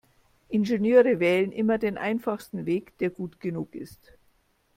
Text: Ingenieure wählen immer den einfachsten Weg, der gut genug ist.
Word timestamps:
Ingenieure 0.49 1.19
wählen 1.19 1.51
immer 1.51 1.77
den 1.77 1.99
einfachsten 1.99 2.65
Weg, 2.65 2.97
der 2.97 3.11
gut 3.11 3.39
genug 3.39 3.75
ist. 3.75 4.17